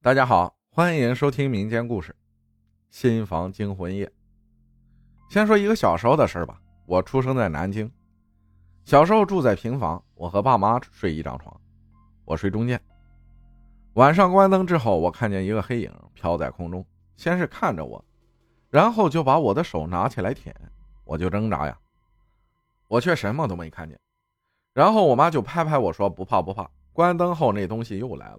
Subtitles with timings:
[0.00, 2.12] 大家好，欢迎收听民间故事
[2.88, 4.06] 《新房惊魂夜》。
[5.28, 6.62] 先说一个小时候的事吧。
[6.86, 7.90] 我出生在南京，
[8.84, 11.60] 小时候住在平房，我和爸妈睡一张床，
[12.24, 12.80] 我睡中间。
[13.94, 16.86] 晚上关灯之后，我看见一个黑影飘在空中，
[17.16, 18.02] 先是看着我，
[18.70, 20.54] 然后就把我的手拿起来舔，
[21.02, 21.76] 我就挣扎呀，
[22.86, 23.98] 我却什么都没看见。
[24.72, 28.38] 然后我妈就拍拍我说：“不怕不怕，关灯后那东西又来了。”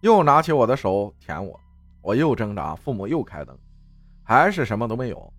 [0.00, 1.58] 又拿起我的手舔我，
[2.02, 3.56] 我又挣扎，父母又开灯，
[4.22, 5.32] 还是什么都没有。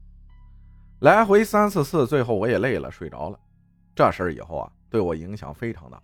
[0.99, 3.39] 来回三四次，最后我也累了，睡着了。
[3.95, 6.01] 这事儿以后啊，对我影响非常大。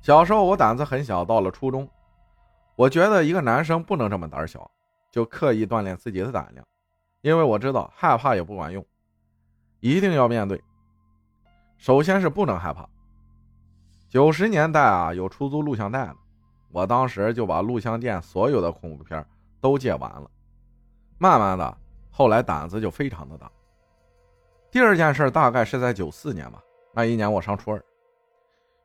[0.00, 1.86] 小时候我胆子很小，到了初中，
[2.74, 4.70] 我觉得一个男生不能这么胆小，
[5.10, 6.66] 就刻意锻炼自己的胆量，
[7.20, 8.82] 因为我知道害怕也不管用，
[9.80, 10.62] 一定要面对。
[11.76, 12.88] 首先是不能害怕。
[14.08, 16.16] 九十年代啊，有出租录像带了。
[16.70, 19.24] 我当时就把录像店所有的恐怖片
[19.60, 20.30] 都借完了，
[21.18, 21.76] 慢慢的，
[22.10, 23.50] 后来胆子就非常的大。
[24.70, 27.82] 第二件事大概是在九四年吧，那一年我上初二，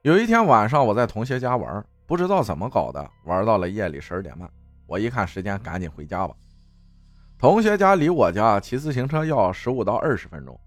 [0.02, 4.50] 有一天晚上我在同学家玩，不知道怎么搞的，玩到了夜里十二点半。
[4.88, 6.34] 我一看时间，赶紧回家吧。
[7.38, 10.58] 同学家离我家骑自行车要十五到二十分钟，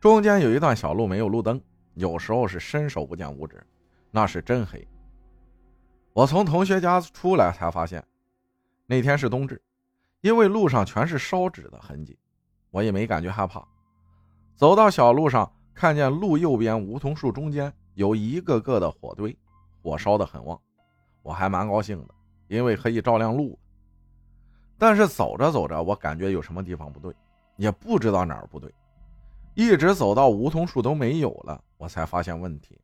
[0.00, 1.60] 中间有一段小路没有路灯，
[1.94, 3.62] 有时候是伸手不见五指，
[4.10, 4.86] 那是真黑。
[6.16, 8.02] 我从同学家出来，才发现
[8.86, 9.60] 那天是冬至，
[10.22, 12.18] 因为路上全是烧纸的痕迹，
[12.70, 13.62] 我也没感觉害怕。
[14.54, 19.36] 走到小路上，看见路右边梧桐树中间有一个个的火堆，
[19.82, 20.58] 火烧的很旺，
[21.20, 22.14] 我还蛮高兴的，
[22.48, 23.58] 因为可以照亮路。
[24.78, 27.14] 但是走着走着，我感觉有什么地方不对，
[27.56, 28.72] 也不知道哪儿不对，
[29.52, 32.80] 一直走到梧桐树都没有了，我才发现问题。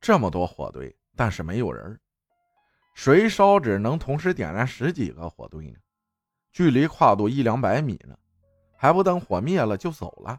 [0.00, 1.96] 这么多火堆，但是没有人。
[2.98, 5.78] 谁烧纸能同时点燃十几个火堆呢？
[6.50, 8.18] 距离跨度一两百米呢，
[8.76, 10.36] 还不等火灭了就走了。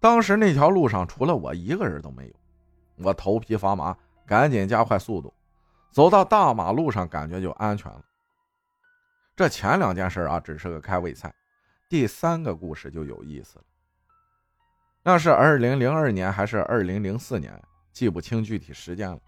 [0.00, 2.34] 当时那条路上除了我一个人都没有，
[2.96, 3.96] 我头皮发麻，
[4.26, 5.32] 赶紧加快速度，
[5.92, 8.02] 走到大马路上，感觉就安全了。
[9.36, 11.32] 这前两件事啊，只是个开胃菜，
[11.88, 13.64] 第三个故事就有意思了。
[15.04, 19.20] 那是二零零二年还是二零零四年，记不清具体时间了。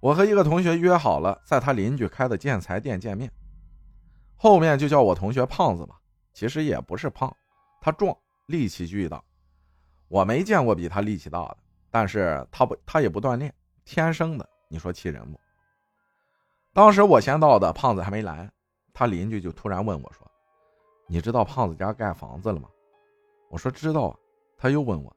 [0.00, 3.30] 我和一个同学约好了，在他邻居开的建材店见面。
[4.36, 5.98] 后面就叫我同学胖子吧，
[6.32, 7.34] 其实也不是胖，
[7.80, 9.22] 他壮，力气巨大。
[10.08, 11.56] 我没见过比他力气大的，
[11.90, 13.52] 但是他不，他也不锻炼，
[13.84, 14.48] 天生的。
[14.68, 15.40] 你说气人不？
[16.74, 18.50] 当时我先到的，胖子还没来，
[18.92, 20.30] 他邻居就突然问我说
[21.08, 22.68] ：“你知道胖子家盖房子了吗？”
[23.48, 24.16] 我说：“知道啊。”
[24.58, 25.16] 他又问我：“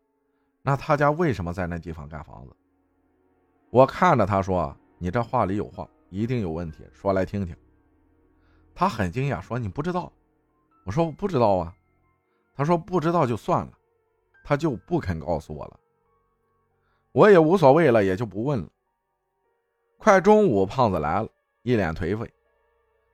[0.64, 2.56] 那他家为什么在那地方盖房子？”
[3.72, 7.56] 我看着他说：“你这话里有话，一定有问题，说来听听。”
[8.74, 10.12] 他很惊讶，说：“你不知道？”
[10.86, 11.76] 我说：“我不知道啊。”
[12.56, 13.72] 他说：“不知道就算了。”
[14.44, 15.80] 他就不肯告诉我了。
[17.12, 18.68] 我也无所谓了，也就不问了。
[20.00, 21.30] 快中午，胖子来了，
[21.62, 22.34] 一脸颓废。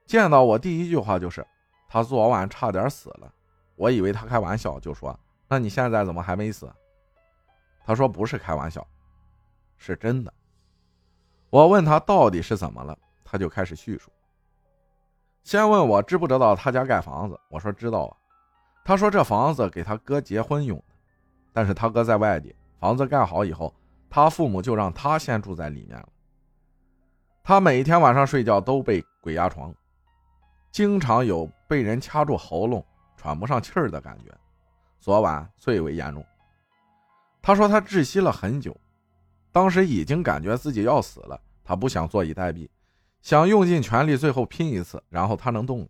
[0.06, 1.46] 见到我第一句话就是
[1.88, 3.30] ：“他昨晚差点死了。”
[3.76, 5.18] 我以为他开玩笑，就说
[5.48, 6.72] ：“那你现在怎么还没死？”
[7.84, 8.86] 他说：“不是开玩笑，
[9.76, 10.32] 是真的。”
[11.56, 12.94] 我问他到底是怎么了，
[13.24, 14.12] 他就开始叙述。
[15.42, 18.12] 先问我知不知道他家盖房子，我说知道啊。
[18.84, 20.94] 他说这房子给他哥结婚用的，
[21.54, 23.74] 但是他哥在外地，房子盖好以后，
[24.10, 26.08] 他父母就让他先住在里面了。
[27.42, 29.74] 他每天晚上睡觉都被鬼压床，
[30.70, 32.84] 经常有被人掐住喉咙、
[33.16, 34.30] 喘不上气儿的感觉，
[35.00, 36.22] 昨晚最为严重。
[37.40, 38.76] 他说他窒息了很久。
[39.52, 42.68] 当时已经感觉自己要死了，他不想坐以待毙，
[43.22, 45.88] 想用尽全力，最后拼一次，然后他能动了，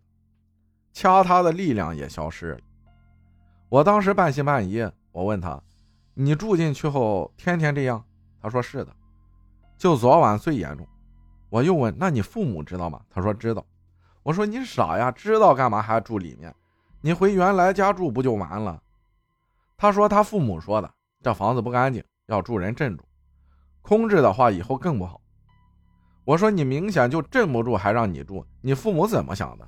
[0.91, 2.59] 掐他的力量也消失了。
[3.69, 5.61] 我当时半信半疑，我问他
[6.15, 8.03] ：“你住进去后天天这样？”
[8.41, 8.95] 他说：“是的，
[9.77, 10.87] 就昨晚最严重。”
[11.49, 13.63] 我又问：“那你父母知道吗？”他说：“知道。”
[14.23, 16.51] 我说：“你傻呀，知道干嘛还住里面？
[17.01, 18.81] 你回原来家住不就完了？”
[19.77, 20.91] 他说：“他父母说的，
[21.21, 23.03] 这房子不干净，要住人镇住。”
[23.83, 25.21] 空置的话以后更不好。
[26.27, 29.65] 我说你明显就镇不住，还让你住，你父母怎么想的？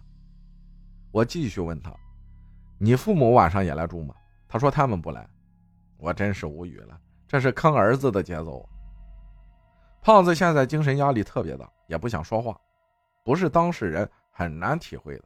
[1.09, 1.89] 我继续问他，
[2.77, 4.13] 你父母晚上也来住吗？
[4.45, 5.25] 他说他们不来。
[5.95, 8.67] 我真是无语了，这是坑儿子的节奏。
[10.01, 12.59] 胖子现在精神压力特别大，也不想说话，
[13.23, 15.23] 不是当事人很难体会的。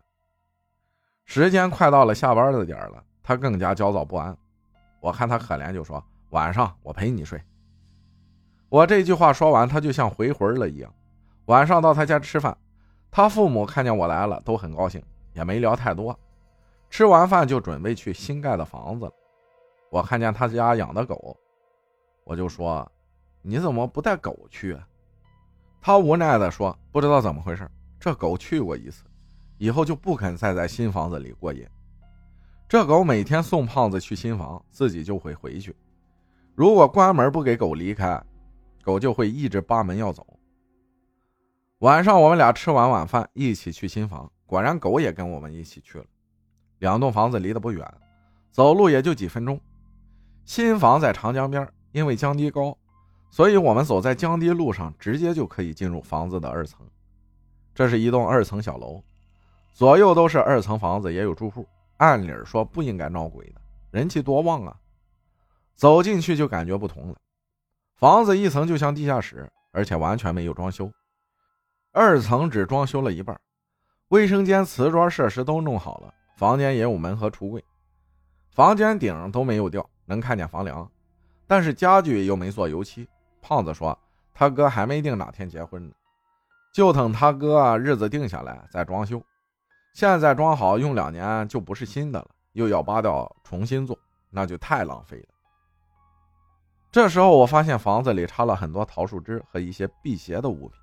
[1.26, 4.38] 时间快到了下班的点了，他更加焦躁不安。
[5.02, 7.42] 我看他可怜，就说晚上我陪你睡。
[8.70, 10.94] 我这句话说完，他就像回魂了一样。
[11.46, 12.58] 晚上到他家吃饭，
[13.12, 15.04] 他父母看见我来了，都很高兴，
[15.34, 16.18] 也没聊太多。
[16.90, 19.12] 吃完饭就准备去新盖的房子了。
[19.90, 21.36] 我看见他家养的狗，
[22.24, 22.90] 我就说
[23.42, 24.78] ：“你怎么不带狗去？”
[25.82, 27.70] 他无奈地说：“不知道怎么回事，
[28.00, 29.04] 这狗去过一次，
[29.58, 31.70] 以后就不肯再在新房子里过夜。
[32.70, 35.76] 这狗每天送胖子去新房，自己就会回去。
[36.56, 38.24] 如果关门不给狗离开，
[38.82, 40.26] 狗就会一直扒门要走。”
[41.84, 44.32] 晚上我们俩吃完晚饭，一起去新房。
[44.46, 46.06] 果然，狗也跟我们一起去了。
[46.80, 47.86] 两栋房子离得不远，
[48.52, 49.60] 走路也就几分钟。
[50.46, 52.78] 新房在长江边，因为江堤高，
[53.30, 56.88] 所以我们走在江堤路上，直接就可以进入房子的二层。
[57.76, 59.04] 这是一栋二层小楼，
[59.74, 61.68] 左右都是二层房子，也有住户。
[61.98, 63.60] 按理说不应该闹鬼的，
[63.92, 64.74] 人气多旺啊！
[65.76, 67.16] 走进去就感觉不同了。
[67.98, 70.90] 房子一层就像地下室，而且完全没有装修。
[71.96, 73.40] 二层只装修了一半，
[74.08, 77.64] 卫生间、瓷砖设施都弄好了，房间也有门和橱柜，
[78.50, 80.90] 房间顶都没有掉，能看见房梁，
[81.46, 83.08] 但是家具又没做油漆。
[83.44, 83.96] 胖子说
[84.34, 85.94] 他哥还没定哪天结婚呢，
[86.74, 89.24] 就等他哥日子定下来再装修。
[89.94, 93.96] 现在装好用两年就不是新的了，又要扒掉重新做，
[94.32, 95.28] 那就太浪费了。
[96.92, 100.80] 这时候我发现房子里插了很多桃树枝和一些辟邪的物品。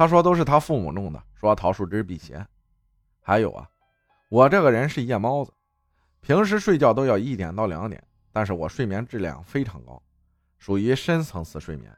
[0.00, 2.42] 他说都是他父母弄的，说桃树枝辟邪。
[3.20, 3.68] 还有啊，
[4.30, 5.52] 我这个人是夜猫子，
[6.22, 8.02] 平时睡觉都要一点到两点，
[8.32, 10.02] 但是我睡眠质量非常高，
[10.56, 11.94] 属于深层次睡眠。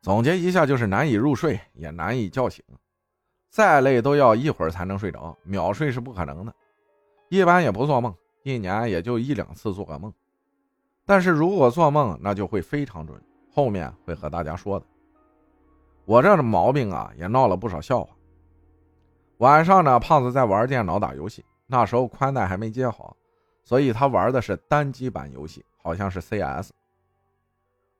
[0.00, 2.64] 总结一下就是难以入睡，也难以叫醒，
[3.50, 6.54] 再累都要一会儿才能睡着，秒睡是不可能的。
[7.28, 10.10] 一般也不做梦，一年也就一两次做个梦，
[11.04, 13.22] 但是如果做梦，那就会非常准，
[13.52, 14.86] 后面会和大家说的。
[16.06, 18.16] 我这的毛病啊，也闹了不少笑话。
[19.38, 23.14] 晚上呢，胖子在玩电脑打游戏，那时候宽带还没接好，
[23.64, 26.70] 所以他玩的是单机版游戏，好像是 CS。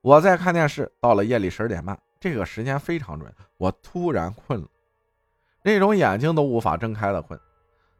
[0.01, 3.31] 我在看电视，到了夜里十点半，这个时间非常准。
[3.59, 4.69] 我突然困了，
[5.63, 7.39] 那种眼睛都无法睁开的困。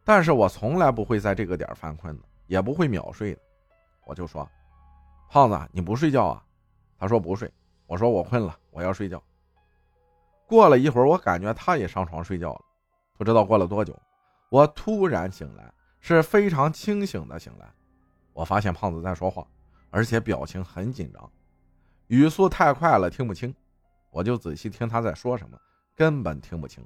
[0.05, 3.41] 但是我从来不会在这个点犯困的，也不会秒睡的。
[4.05, 4.49] 我就说
[5.29, 6.45] ：“胖子，你不睡觉啊？”
[6.97, 7.53] 他说：“不睡。”
[7.89, 9.21] 我说：“我困了，我要睡觉。”
[10.47, 12.61] 过了一会儿，我感觉他也上床睡觉了。
[13.19, 13.99] 不知道过了多久，
[14.51, 17.67] 我突然醒来，是非常清醒的醒来。
[18.33, 19.47] 我发现胖子在说话，
[19.91, 21.31] 而且表情很紧张，
[22.09, 23.55] 语速太快了，听不清。
[24.11, 25.59] 我就仔细听他在说什么，
[25.97, 26.85] 根本听不清。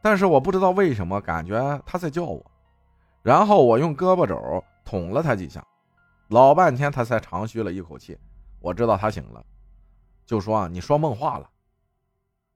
[0.00, 2.44] 但是我不知道为什么感觉他在叫我，
[3.22, 5.66] 然后我用胳膊肘捅了他几下，
[6.28, 8.16] 老半天他才长吁了一口气。
[8.60, 9.44] 我知道他醒了，
[10.24, 11.50] 就说：“啊，你说梦话了。”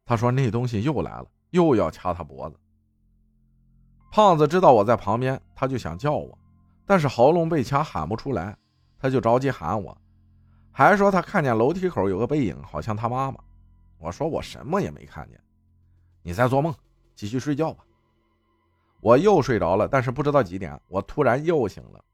[0.05, 2.57] 他说：“那东西又来了，又要掐他脖子。”
[4.11, 6.37] 胖子知道我在旁边，他就想叫我，
[6.85, 8.57] 但是喉咙被掐，喊不出来，
[8.99, 9.97] 他就着急喊我，
[10.71, 13.39] 还说他看见楼梯口有个背影，好像他妈妈。
[13.99, 15.41] 我说我什么也没看见，
[16.23, 16.75] 你在做梦，
[17.15, 17.85] 继续睡觉吧。
[19.01, 22.05] 我又睡着了，但是不知道几点，我突然又醒了，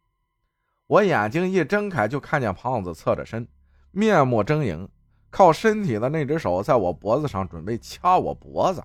[0.86, 3.48] 我眼睛一睁开，就看见胖子侧着身，
[3.90, 4.88] 面目狰狞。
[5.30, 8.82] 靠身体的那只手在我脖子上准备掐我脖子，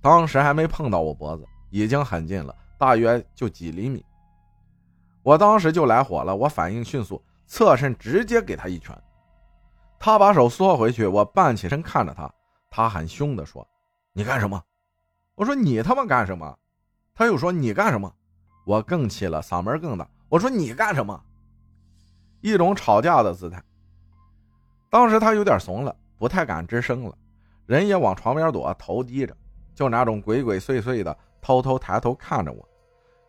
[0.00, 4.04] 当时还没碰到我脖子，已经很近了，大约就几厘米。
[5.22, 8.96] 我当时就来火了，我反应迅速，侧身直接给他一拳。
[9.98, 12.32] 他把手缩回去，我半起身看着他，
[12.70, 13.66] 他很凶的说
[14.12, 14.62] ：“你干什么？”
[15.34, 16.56] 我说：“你他妈干什么？”
[17.14, 18.12] 他又说：“你干什么？”
[18.66, 21.18] 我更气了，嗓门更大，我说：“你干什么？”
[22.42, 23.62] 一种吵架的姿态。
[24.96, 27.14] 当时他有点怂了，不太敢吱声了，
[27.66, 29.36] 人也往床边躲，头低着，
[29.74, 32.66] 就那种鬼鬼祟祟的，偷偷抬头看着我。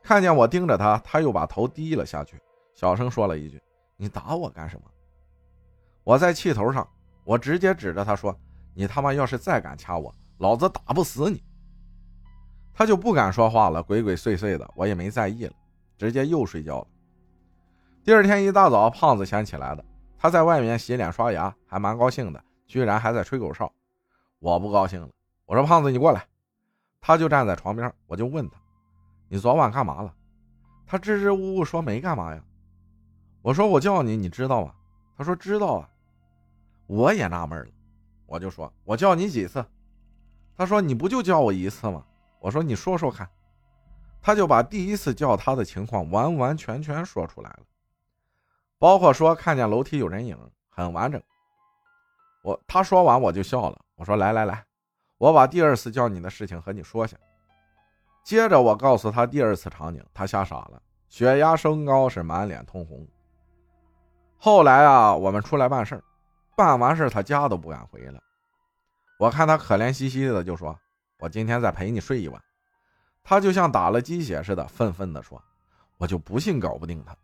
[0.02, 2.40] 看见我盯着他，他又把头低了下去，
[2.74, 3.62] 小声说了一句
[4.00, 4.84] ：“你打我干什么？”
[6.06, 6.88] 我在气头上，
[7.26, 8.34] 我直接指着他说
[8.74, 11.44] ：“你他妈要是再敢掐我，老子打不死你！”
[12.74, 15.54] 他就不敢说话了，鬼鬼祟祟的，我也没在意了，
[15.98, 16.88] 直接又睡觉了。
[18.06, 19.84] 第二天一大早，胖子先起来的。
[20.18, 23.72] 他在外面洗脸刷牙，还蛮高兴的，居然还在吹口哨。
[24.40, 25.10] 我不高兴了，
[25.46, 26.26] 我说：“胖子，你过来。”
[27.00, 28.58] 他就站在床边，我就问他
[29.30, 30.14] ：“你昨晚干嘛了？”
[30.86, 32.44] 他支支吾吾说：“没干嘛呀。”
[33.42, 34.74] 我说：“我叫你，你知道吗？”
[35.18, 35.90] 他说：“知道啊。”
[36.88, 37.72] 我也纳闷了，
[38.26, 39.66] 我就说：“我叫你几次？”
[40.58, 42.04] 他说：“你不就叫我一次吗？”
[42.40, 43.30] 我说：“你说说看。”
[44.22, 47.60] 他就把第一次叫他的情况完完全全说出来了。
[48.80, 50.38] 包括说看见楼梯有人影，
[50.70, 51.22] 很完整。
[52.44, 54.64] 我他说完我就笑了，我说来来来，
[55.18, 57.18] 我把第二次叫你的事情和你说下。
[58.24, 63.08] 接着我告诉他第二次场景，他吓傻了，血压升高，是满脸通红。
[64.38, 66.02] 后来啊，我们出来办事
[66.56, 68.22] 办完事他家都不敢回了。
[69.18, 70.78] 我看他可怜兮兮的，就说
[71.20, 72.40] ：“我今天再陪你睡一晚。”
[73.24, 75.42] 他就像打了鸡血似的，愤愤地说
[75.98, 77.16] ：“我就不信搞不定他。”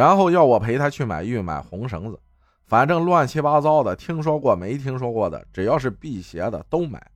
[0.00, 2.18] 然后要我陪他去买玉、买红绳子，
[2.64, 7.10] 反正乱七八糟的，听说过没听说过的，只要是辟邪的都买。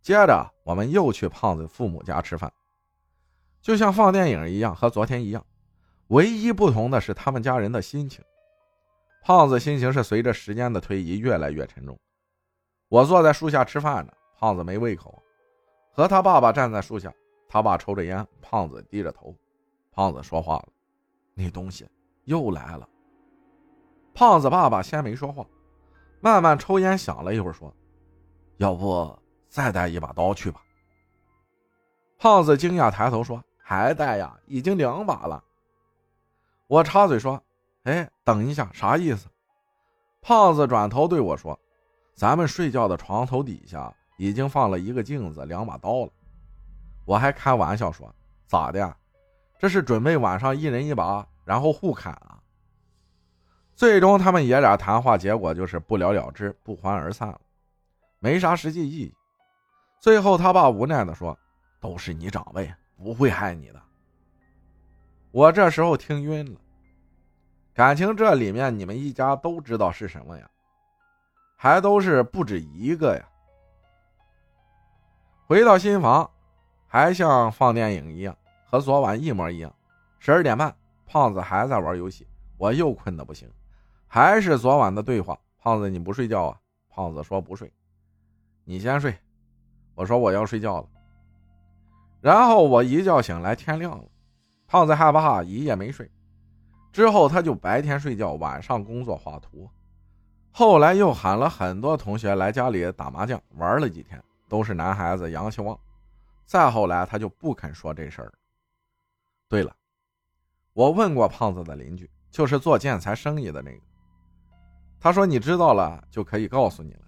[0.00, 2.50] 接着我们又去胖子父母家吃饭，
[3.60, 5.44] 就像放电影一样，和昨天一样，
[6.06, 8.24] 唯一不同的是他们家人的心情。
[9.22, 11.94] 胖子心情是随着时间的推移越来越沉重。
[12.88, 15.22] 我坐在树下吃饭呢，胖子没胃口，
[15.92, 17.12] 和他爸爸站在树下，
[17.46, 19.36] 他爸抽着烟，胖子低着头，
[19.92, 20.68] 胖子说话了。
[21.38, 21.86] 那东西
[22.24, 22.88] 又来了。
[24.14, 25.46] 胖子爸爸先没说话，
[26.20, 27.72] 慢慢抽烟，想了一会儿，说
[28.56, 29.16] ：“要不
[29.50, 30.62] 再带一把刀去吧。”
[32.16, 34.34] 胖子惊讶抬头说：“还带呀？
[34.46, 35.44] 已经两把了。”
[36.66, 37.40] 我插嘴说
[37.84, 39.28] ：“哎，等一下，啥意思？”
[40.22, 41.60] 胖子转头对我说
[42.16, 46.12] ：“咱们睡觉的床头底下已经放了一个镜子，两把刀了。”
[47.04, 48.10] 我还开玩笑说
[48.48, 48.96] ：“咋的？”
[49.58, 52.38] 这是准备晚上一人一把，然后互砍啊！
[53.74, 57.40] 最终他们爷俩谈话结果就是不了了之，不欢而散了，
[58.18, 59.14] 没啥实际意义。
[60.00, 61.36] 最后他爸无奈的说
[61.80, 63.82] ：“都是你长辈，不会害你的。”
[65.32, 66.60] 我这时候听晕了，
[67.74, 70.48] 感情这里面你们一家都知道是什么呀？
[71.56, 73.28] 还都是不止一个呀！
[75.46, 76.30] 回到新房，
[76.86, 78.36] 还像放电影一样。
[78.68, 79.72] 和昨晚一模一样，
[80.18, 80.74] 十二点半，
[81.06, 82.26] 胖子还在玩游戏，
[82.58, 83.48] 我又困得不行，
[84.06, 85.38] 还是昨晚的对话。
[85.58, 86.60] 胖子，你不睡觉啊？
[86.88, 87.72] 胖子说不睡，
[88.64, 89.16] 你先睡。
[89.94, 90.88] 我说我要睡觉了。
[92.20, 94.04] 然后我一觉醒来，天亮了。
[94.66, 96.10] 胖子害怕，一夜没睡。
[96.92, 99.68] 之后他就白天睡觉，晚上工作画图。
[100.50, 105.78] 后来又喊了很多同学来家里打麻将，玩了几天，都是男孩子，阳气旺。
[106.46, 108.32] 再后来他就不肯说这事儿了。
[109.48, 109.74] 对了，
[110.72, 113.80] 我问过胖子的邻居，就是做建材生意的那个。
[114.98, 117.00] 他说：“你知道了就可以告诉你了。”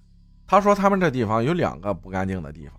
[0.47, 2.79] 他说：“他们这地方有两个不干净的地方，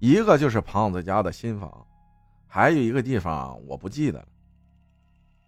[0.00, 1.86] 一个就是胖子家的新房，
[2.46, 4.28] 还有一个地方我不记得了。”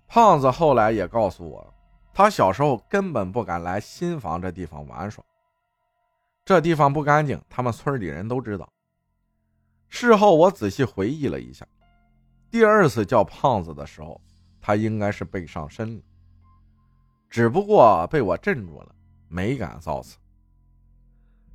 [0.06, 1.74] 胖子后来也告诉我，
[2.12, 5.24] 他小时候根本不敢来新房这地方玩耍，
[6.44, 8.68] 这地方不干净，他们村里人都知道。
[9.88, 11.66] 事后我仔细回忆了一下。
[12.50, 14.20] 第二次叫胖子的时候，
[14.60, 16.02] 他应该是被上身了，
[17.28, 18.94] 只不过被我镇住了，
[19.28, 20.18] 没敢造次。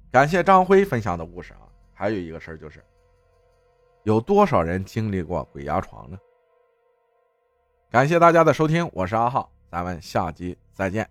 [0.09, 2.81] 感谢张辉分享的故事啊，还有一个事儿就是，
[4.03, 6.17] 有多少人经历过鬼压床呢？
[7.91, 11.09] 感谢大家的收听，我是阿浩，咱们下集再见。